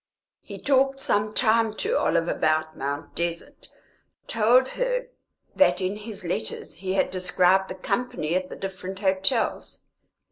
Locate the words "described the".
7.11-7.75